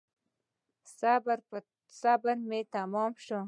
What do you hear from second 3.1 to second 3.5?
شو.